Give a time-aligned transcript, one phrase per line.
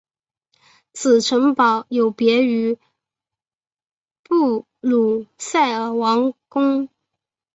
[0.93, 2.79] 此城堡有别于
[4.23, 6.89] 布鲁塞尔王宫。